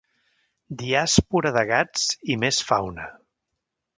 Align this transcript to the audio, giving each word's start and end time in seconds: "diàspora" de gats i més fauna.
"diàspora" 0.83 1.51
de 1.59 1.63
gats 1.73 2.07
i 2.35 2.39
més 2.47 2.61
fauna. 2.71 3.09